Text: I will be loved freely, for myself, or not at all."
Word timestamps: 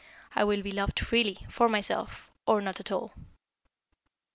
I 0.33 0.43
will 0.45 0.63
be 0.63 0.71
loved 0.71 0.99
freely, 0.99 1.45
for 1.47 1.69
myself, 1.69 2.31
or 2.47 2.59
not 2.59 2.79
at 2.79 2.89
all." 2.91 3.13